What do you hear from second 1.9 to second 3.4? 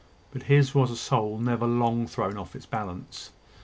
thrown off its balance.